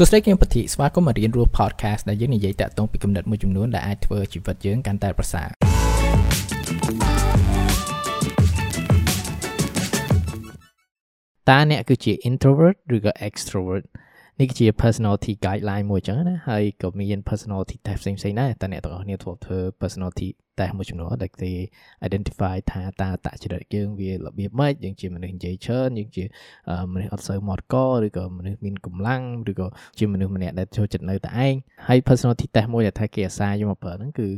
[0.00, 5.48] សួស្តីគឹមពធីស្វាគមន៍មករៀនរស់ podcast ដែលយើងនិយាយតាក់ទងពីគំនិតមួយចំនួនដែលអាចធ្វើជីវិតយើងកាន់តែប្រសើរ
[11.48, 13.84] តើអ្នកគឺជា introvert ឬក៏ extrovert
[14.40, 20.28] នេះគឺជា personality guideline មួយចឹងណាហើយក៏មាន personality test ផ្សេងៗដែរតើអ្នកទាំងអស់គ្នាធ្លាប់ធ្វើ personality
[20.58, 21.52] test មួយចំនួនដែលគេ
[22.06, 26.24] identify ថាតើតចរិតយើងវារបៀបម៉េចយើងជាមនុស្សនិយាយច្រើនយើងជា
[26.92, 29.66] មនុស្សអត់សូវមាត់កឬក៏មនុស្សមានកម្លាំងឬក៏
[29.98, 31.54] ជាមនុស្សម្នាក់ដែលចូលចិត្តនៅតែឯង
[31.88, 34.28] ហើយ personality test មួយដែលថាគេអាសាយកមកប្រើហ្នឹងគឺ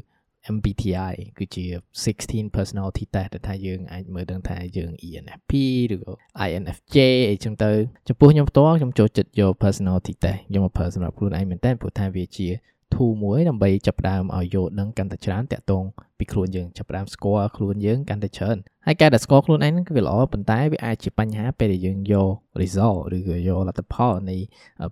[0.55, 1.65] MBTI គឺជា
[2.05, 5.53] 16 personality test ដែលថាយើងអាចមើលដឹងថាយើង ENFP
[5.95, 6.13] ឬក៏
[6.47, 6.97] INFJ
[7.31, 7.71] អីចឹងទៅ
[8.09, 12.49] ចំពោះខ្ញុំផ្ទាល់ខ្ញុំចូលចិត្តយក personality test យកមកប្រើសម្រាប់ខ្លួនឯងមែនតើព្រោះថាវាជា
[12.95, 15.85] tool មួយដើម្បីចាប់ផ្ដើមឲ្យយល់ដឹងកាន់តែច្រើនតាក់ទង
[16.19, 24.37] ពីខ្លួនយើងចាប់ផ្ដើមស្គាល់ខ្លួនយើងកាន់តែច្រើនហើយការដែលស្គាល់ខ្លួនឯងហ្នឹងគឺវាល្អប៉ុន្តែវាអាចជាបញ្ហាពេលដែលយើងយក result ឬក៏យកលទ្ធផលនៃ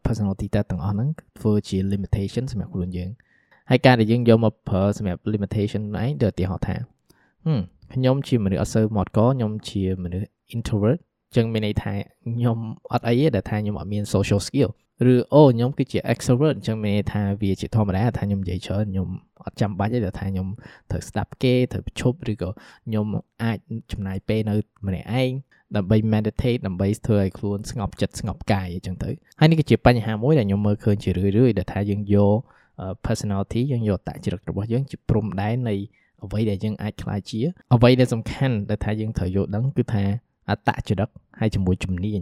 [0.06, 1.08] personality test ទាំងអស់ហ្នឹង
[1.38, 3.10] ធ្វើជា limitation សម្រាប់ខ្លួនយើង
[3.70, 6.76] ហើយការដែលយើងយកមកប្រើសម្រាប់ limitation ឯងដូចឧទាហរណ៍ថា
[7.94, 11.00] ខ្ញុំជាមនុស្សអត់សូវមកកខ្ញុំជាមនុស្ស introvert
[11.36, 11.92] ចឹងមានន័យថា
[12.34, 12.58] ខ្ញុំ
[12.92, 14.70] អត់អីទេដែលថាខ្ញុំអត់មាន social skill
[15.12, 19.08] ឬអូខ្ញុំគឺជា extrovert អញ្ចឹងមានន័យថាវាជាធម្មតាថាខ្ញុំនិយាយច្រើនខ្ញុំ
[19.44, 20.48] អត់ចាំបាច់ទេថាខ្ញុំ
[20.90, 22.50] ត្រូវស្ដាប់គេត្រូវប្រឈប់ឬក៏
[22.86, 23.06] ខ្ញុំ
[23.42, 23.58] អាច
[23.92, 24.54] ចំណាយពេលនៅ
[24.86, 25.30] ម្នាក់ឯង
[25.76, 32.38] ដើម្បី meditate ដើម្បីធ្វើឲ្យខ្លួនស្ងប់ចិត្តស្ងប់កាយអញ្ចឹងទៅហើយនេះគឺជាបញ្ហាមួយដែលខ្ញុំមើលឃើញជារឿយៗដែលថាយើងយក
[33.06, 35.74] personality យើងយកតចរិតរបស់យើងជាព្រំដែននៃ
[36.24, 37.40] អ្វីដែលយើងអាចខ្លាចជា
[37.74, 40.04] អ្វីដែលសំខាន់ដែលថាយើងត្រូវយល់ដឹងគឺថា
[40.50, 41.08] អតចរិត
[41.40, 42.20] ហើយជាមួយជំនាញ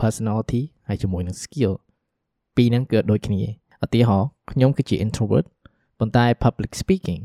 [0.00, 1.72] personality ហើយជាមួយនឹង skill
[2.56, 3.42] ពីរហ្នឹងគឺដូចគ្នា
[3.84, 5.46] ឧទាហរណ៍ខ្ញុំគឺជា introvert
[5.98, 7.20] ប៉ុន្តែ public speaking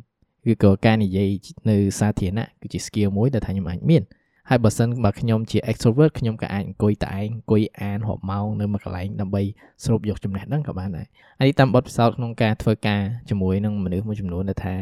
[0.45, 1.29] គឺក៏ការនិយាយ
[1.69, 4.03] នៅសាធារណៈគឺជា skill មួយដែលថាខ្ញុំអាចមាន
[4.49, 9.43] ហើយបើសិនបើខ្ញុំជា extrovert ខ្ញុំក៏អាចអង្គុយតែឯងអង្គុយអានរាប់ម៉ោងនៅមួយកន្លែងដើម្បី
[9.83, 11.07] ស្រូបយកចំណេះដឹងក៏បានដែរ
[11.41, 14.73] ហើយតាមបទពិសោធន៍ក្នុងការធ្វើការជាមួយនឹងមនុស្សមួយចំនួនដែលថា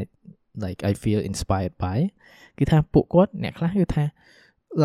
[0.64, 2.00] like I feel inspired by
[2.58, 4.04] គឺថាពួកគាត់អ្នកខ្លះគឺថា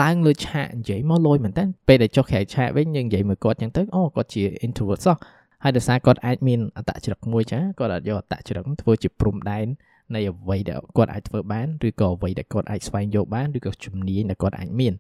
[0.01, 5.17] ឡើងលើឆាកនិយាយមកលយមែនតើពេលដែលចុះក្រៅឆាកវិញយើងនិយាយមួយគាត់ចឹងទៅអូគាត់ជា introvert សោះ
[5.63, 9.67] ហើយដោយសារគាត់អាចមានអត្តចរិតមួយចាគាត់អាចយកអត្តចរិតធ្វើជាព្រំដែន
[10.15, 14.95] នៃអ្វីដែលគាត់អាចធ្វើបានឬក៏អ្វីដែលគាត់អាចស្វែងយកបានឬក៏ជំនាញដែលគាត់អាចមាន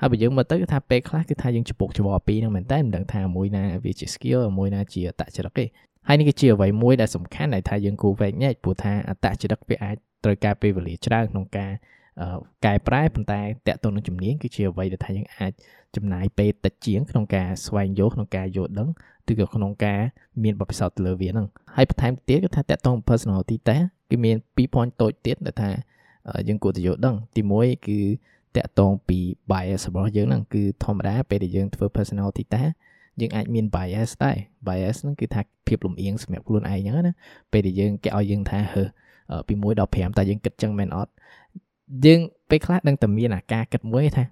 [0.00, 5.64] ហើយបើយើងមើលទៅគឺថាពេលខ្លះគឺថាយើងច្បុកច្បល់ពីរហ្នឹងមែនតើមិនដឹងថាមួយណាវាជា skill មួយណាជាអត្តចរិតទេ
[6.08, 11.72] ហើយនេះគឺជាអ្វីមួយដែលសំខាន់ដែលថាយើងគួរវែកញែកព្រោះថាអត្តចរិតវាអាចត្រូវការពេលវេលាច្រើនក្នុងការ
[12.66, 15.52] កែប្រែប៉ុន្តែតកតទៅនឹងជំនាញគឺជាអ្វីដែលថាយើងអាច
[15.96, 18.88] ចំណាយពេលតិចជាងក្នុងការស្វែងយល់ក្នុងការយល់ដឹង
[19.30, 20.00] ឬក៏ក្នុងការ
[20.42, 21.46] មានបទពិសោធន៍ទៅលើវាហ្នឹង
[21.76, 25.70] ហើយបន្ថែមទៀតគឺថាតកតង personality test គឺមាន2 point តូចទៀតដែលថា
[26.48, 27.98] យើងគួរតែយល់ដឹង ទី1គឺ
[28.56, 29.18] តកតងពី
[29.50, 32.70] bias របស់យើងហ្នឹងគឺធម្មតាពេលដែលយើងធ្វើ personality test
[33.20, 37.14] យើងអាចមាន bias ដែរ bias ហ្នឹងគឺថាភាពលំអៀងសម្រាប់ខ្លួនឯងហ្នឹងណា
[37.52, 38.84] ពេលដែលយើងគេឲ្យយើងថាហឺ
[39.48, 41.12] ពី1ដល់5តើយើងគិតចឹងមែនអត់
[42.06, 44.24] យើងពេលខ្លះដឹងតែមានអាការគិតមួយថា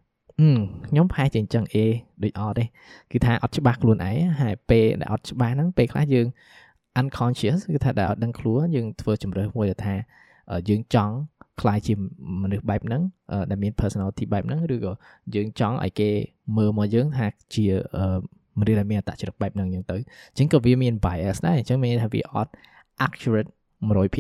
[0.89, 1.84] ខ្ញុំប្រហែលជាអញ្ចឹងអេ
[2.22, 2.65] ដូចអត់ទេ
[3.12, 6.27] គឺថាអត់ច្បាស់ខ្លួនឯងហើយពេលដែលអត់ច្បាស់ហ្នឹងពេលខ្លះយើង
[7.00, 9.94] unconscious គឺថាដែលអត់ដឹងខ្លួនយើងធ្វើជំរើសមួយដែលថា
[10.69, 11.14] យើងចង់
[11.60, 11.94] ខ្លាយជា
[12.42, 13.03] មនុស្សបែបហ្នឹង
[13.50, 14.92] ដែលមាន personality បែបហ្នឹងឬក៏
[15.34, 16.10] យើងចង់ឲ្យគេ
[16.56, 17.66] មើលមកយើងថាជា
[18.59, 19.97] មនុស្សដែលមានអត្តចរិតបែបហ្នឹងអញ្ចឹងទៅ
[20.31, 22.53] អញ្ចឹងក៏វាមាន bias ដែរអញ្ចឹងមានថាវាអត់
[23.06, 23.50] accurate
[23.88, 24.15] 100%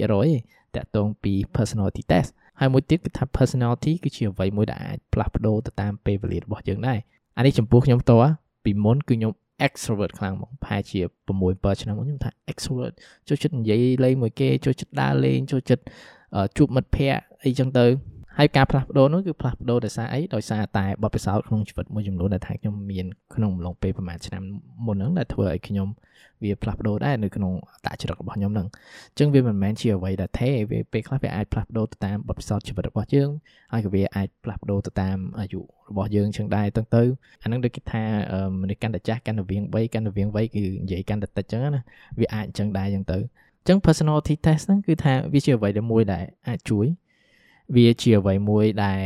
[0.74, 6.98] ទេតកតងពី personality test ហើយមួយទៀតគឺថា personality គឺជាអ្វីមួយដែលអាចផ្លាស់ប្ដូរទៅតាមពេលវេលារបស់យើងដែរ
[7.36, 8.30] អានេះចំពោះខ្ញុំផ្ទាល់
[8.64, 9.32] ពីមុនគឺខ្ញុំ
[9.66, 10.98] extrovert ខ្លាំងហ្មងប្រហែលជា
[11.36, 12.94] 6 7ឆ្នាំមុនខ្ញុំថា extrovert
[13.28, 15.82] ចូលចិត្តនិយាយលេងមួយគេចូលចិត្តដើរលេងចូលចិត្ត
[16.56, 17.84] ជួបមិត្តភ័ក្តិអីចឹងទៅ
[18.38, 24.42] ហើយការផ្លាស់ប្ដូរនោះគឺផ្លាស់ប្ដូរដោយសារអីដោយសារតែបទពិសោធន៍ក្នុងជីវិតមួយចំនួនដែលថាខ្ញុំមានក្នុងអំឡុងពេលប្រហែលឆ្នាំ
[24.86, 25.88] មុនហ្នឹងដែលធ្វើឲ្យខ្ញុំ
[26.42, 28.66] វាផ្លាស់ប្ដូរដែរនៅក្នុងអត្តចរិតរបស់ខ្ញុំហ្នឹង
[29.10, 33.30] អញ្ចឹងវាមិនមែនជាអ្វីដែលថេវាពេលខ្លះវាអាចផ្លាស់ប្ដូរទៅតាមបទពិសោធន៍ជីវិតរបស់យើង
[33.72, 37.02] ហើយក៏វាអាចផ្លាស់ប្ដូរទៅតាមអាយុរបស់យើងចឹងដែរទៅទៅ
[37.42, 38.02] អាហ្នឹងដូចគេថា
[38.60, 41.82] មនុស្សកាន់តែចាស់កាន់តែវៀងវ័យកាន់តែវៀងវ័យគឺនិយាយកាន់តែតិចចឹងណា
[42.20, 46.86] វាអាចចឹងដែរចឹងទៅអញ្ចឹង personality test ហ្នឹងគឺថាវាជាអ្វីដែលមួយដែលអាចជួយ
[47.76, 49.00] វាជាអ្វីមួយដែល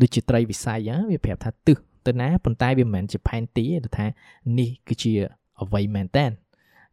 [0.00, 0.78] ដូចជាត្រីវិស័យ
[1.10, 1.76] វាប្រាប់ថាទឹះ
[2.06, 4.06] ទៅណាប៉ុន្តែវាមិនមែនជាផែនទីទេថា
[4.58, 5.12] នេះគឺជា
[5.62, 6.26] អ្វីមែនតើ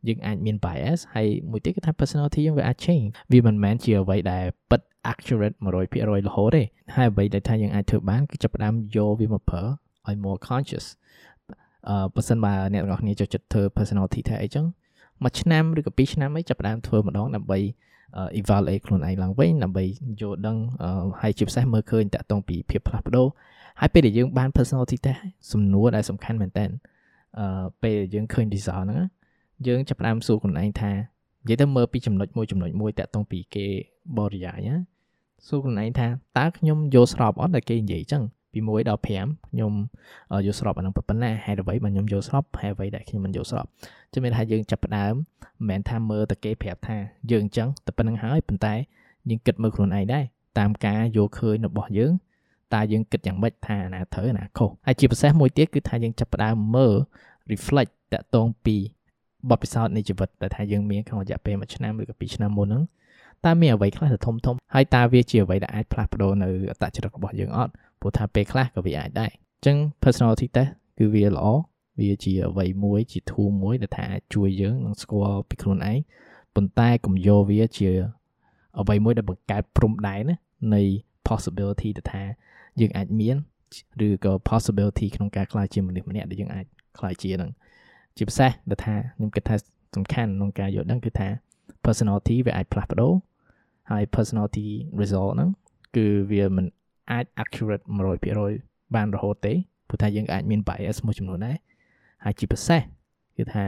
[0.08, 4.82] យើងអាចមាន bias ហើយមួយទៀតគឺថា personality យើងវាអាច change វាមិនមែនជាអ្វីដែលពិត
[5.12, 5.56] accurate
[5.86, 6.64] 100%រហូតទេ
[6.96, 9.64] ហើយអ្វីដែលថាយើងអាចធ្វើបានគឺចាប់ផ្ដើមយកវាមកប្រើ
[10.08, 10.86] ឲ្យ more conscious
[11.90, 14.66] អឺបើសិនបើអ្នកទាំងអស់គ្នាចូលចិត្តធ្វើ personality test អីចឹង
[15.24, 17.60] មួយឆ្នាំឬក៏ពីរឆ្នាំអីចាប់ផ្ដើមធ្វើម្ដងដើម្បី
[18.40, 19.84] evaluate ខ្លួនឯងឡើងវិញដើម្បី
[20.22, 20.58] យល់ដឹង
[21.22, 23.28] ហើយជាពិសេសមើលឃើញតាក់ទងពីភាពផ្លាស់ប្ដូរ
[23.80, 25.20] ហើយពេលដែលយើងបាន personality test
[25.52, 26.66] សំណួរដែលសំខាន់មែនតើ
[27.40, 29.02] អឺពេលយើងឃើញ result ហ្នឹង
[29.68, 33.66] យើងចាប់ផ្ដើមសួរខ្លួនឯងថានិយាយទៅមើលពីចំណុចមួយចំណុចមួយតាក់ទងពីគេ
[34.18, 34.76] បរិយាយណា
[35.48, 39.74] សួរខ្លួនឯងថាតើខ្ញុំយល់ស្របអត់ដែលគេនិយាយចឹង ពី1ដល់5ខ្ញុំ
[40.46, 43.66] យល់ស្របអានឹងប៉ុណ្ណាហេតុអ្វីបានខ្ញុំយល់ស្របហេតុអ្វីដែលខ្ញុំមិនយល់ស្រប
[44.14, 46.98] ជំនឿថាយើងចាប់ផ្ដើមមិនមែនថាមើលតែគេប្រាប់ថា
[47.32, 48.74] យើងអញ្ចឹងតែប៉ុណ្្នឹងហើយប៉ុន្តែ
[49.30, 50.24] យើងគិតមើលខ្លួនឯងដែរ
[50.60, 52.14] តាមការយល់ឃើញរបស់យើង
[52.74, 56.94] តើយើងគិតយ៉ាងម៉េចថាណាត្រូវណាខុសហើយជាពិសេសមួយទៀតគឺថាយើងចាប់ផ្ដើមមើល
[57.52, 58.76] reflect តាក់ទងពី
[59.50, 62.84] បទពិសោធន៍នៃជីវិតដែលថាយើងមានក្នុងរយៈពេល1ឆ្នាំឬក៏2ឆ្នាំមុនហ្នឹង
[63.46, 67.72] តើមានអ្វីខ្លះទៅធំធំហើយតើវាជាអ្វីដែលអាចផ្លាស់ប្ដូរនៅអត្តចរិតរបស់យើងអត់
[68.08, 71.46] ព្រោះថាពេលខ្លះក៏វាអាចដែរអញ្ចឹង personality test គឺវាល្អ
[72.00, 75.98] វាជាអ្វីមួយជា tool មួយដែលថាអាចជួយយើងនឹងស្គាល់ពីខ្លួនឯង
[76.56, 77.90] ប៉ុន្តែកុំយកវាជា
[78.80, 80.36] អ្វីមួយដែលបង្កើតព្រំដែនណា
[80.74, 80.82] នៃ
[81.28, 82.24] possibility ដែលថា
[82.80, 83.36] យើងអាចមាន
[84.08, 86.66] ឬក៏ possibility ក្នុងការក្លាយជាមនុស្សម្នាក់ដែលយើងអាច
[87.00, 87.52] ក្លាយជានឹង
[88.18, 89.56] ជាពិសេសដែលថាខ្ញុំគិតថា
[89.96, 91.28] សំខាន់ក្នុងការយល់ដឹងគឺថា
[91.86, 93.14] personality វាអាចផ្លាស់ប្ដូរ
[93.92, 94.68] ហើយ personality
[95.02, 95.50] result ហ្នឹង
[95.96, 96.66] គឺវាមិន
[97.12, 97.86] អាច accurate
[98.38, 99.54] 100%បានរហូតទេ
[99.88, 101.58] ព្រោះថាយើងអាចមាន bias មួយចំនួនដែរ
[102.24, 102.82] ហើយជាពិសេស
[103.38, 103.66] គឺថា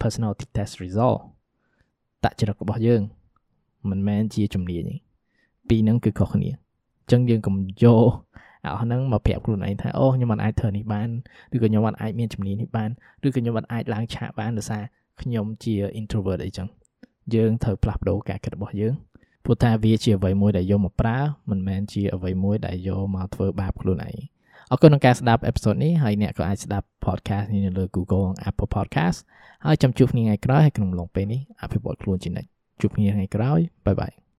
[0.00, 1.18] personality test result
[2.24, 3.02] តចរិតរបស់យើង
[3.90, 4.96] មិនមែនជាជំនាញទេ
[5.68, 8.08] ពីរហ្នឹងគឺខុសគ្នាអញ្ចឹងយើងកុំយក
[8.64, 11.08] អស់ហ្នឹងមកប្រាប់ខ្លួនឯងថាអូខ្ញុំមិនអាចធ្វើនេះបាន
[11.54, 12.90] ឬក៏ខ្ញុំមិនអាចមានជំនាញនេះបាន
[13.26, 14.82] ឬក៏ខ្ញុំមិនអាចឡើងឆាកបានដោយសារ
[15.20, 16.68] ខ្ញុំជា introvert អីចឹង
[17.34, 18.94] យើងត្រូវផ្លាស់ប្ដូរការគិតរបស់យើង
[19.44, 21.18] ព្រោះថាវាជាអ្វីមួយដែលយកមកប្រើ
[21.50, 24.16] មិនមែនជាអ្វីមួយដែលយកមកធ្វើបាបខ្លួនឯង
[24.70, 29.18] អរគុណក្នុងការស្ដាប់អេពីសូតនេះហើយអ្នកក៏អាចស្ដាប់ podcast នេះនៅលើ Google និង Apple Podcast
[29.66, 32.48] ហើយចាំជួបគ្នាថ្ងៃក្រោយហើយក្នុងឡុងពេលនេះអភិវឌ្ឍខ្លួនជានិច្ច
[32.80, 34.23] ជួបគ្នាថ្ងៃក្រោយបាយបាយ